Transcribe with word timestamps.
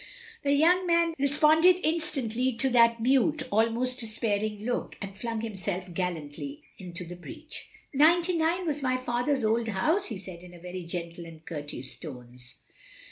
The 0.41 0.53
young 0.53 0.87
man 0.87 1.13
responded 1.19 1.79
instantly 1.83 2.53
to 2.53 2.69
that 2.71 2.93
OP 2.93 2.97
GROSVENOR 3.03 3.07
SQUARE 3.07 3.21
99 3.21 3.29
mute, 3.29 3.47
almost 3.51 3.99
despairing 3.99 4.65
look, 4.65 4.97
and 4.99 5.15
flung 5.15 5.41
himself 5.41 5.93
gallantly 5.93 6.63
into 6.79 7.05
the 7.05 7.15
breach. 7.15 7.69
"Ninety 7.93 8.35
nine 8.35 8.65
was 8.65 8.81
my 8.81 8.97
father's 8.97 9.43
old 9.45 9.67
house," 9.67 10.07
he 10.07 10.17
said 10.17 10.41
in 10.41 10.59
very 10.59 10.85
gentle 10.85 11.27
and 11.27 11.45
courteous 11.45 11.95
tones. 11.99 12.55